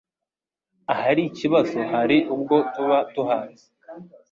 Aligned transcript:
Ahari 0.93 1.21
ikibazo 1.29 1.77
hari 1.91 2.17
ubwo 2.33 2.55
tuba 2.73 2.97
tuhazi, 3.13 3.65